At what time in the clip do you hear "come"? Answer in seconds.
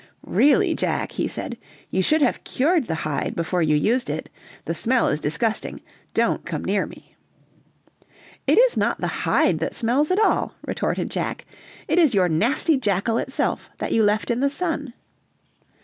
6.43-6.65